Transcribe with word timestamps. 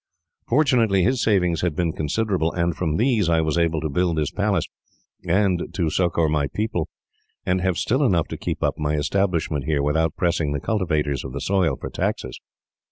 Fortunately, 0.47 1.03
his 1.03 1.21
savings 1.21 1.61
had 1.61 1.75
been 1.75 1.93
considerable, 1.93 2.51
and 2.51 2.75
from 2.75 2.97
these 2.97 3.29
I 3.29 3.41
was 3.41 3.55
able 3.55 3.81
to 3.81 3.87
build 3.87 4.17
this 4.17 4.31
palace, 4.31 4.65
and 5.23 5.71
to 5.75 5.91
succour 5.91 6.27
my 6.27 6.47
people, 6.47 6.89
and 7.45 7.61
have 7.61 7.77
still 7.77 8.03
enough 8.03 8.27
to 8.29 8.35
keep 8.37 8.63
up 8.63 8.79
my 8.79 8.95
establishment 8.95 9.65
here, 9.65 9.83
without 9.83 10.15
pressing 10.17 10.53
the 10.53 10.59
cultivators 10.59 11.23
of 11.23 11.33
the 11.33 11.39
soil 11.39 11.75
for 11.79 11.91
taxes. 11.91 12.39